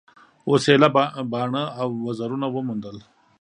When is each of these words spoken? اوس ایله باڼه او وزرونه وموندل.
اوس 0.49 0.63
ایله 0.71 0.89
باڼه 1.31 1.63
او 1.81 1.87
وزرونه 2.05 2.47
وموندل. 2.55 2.97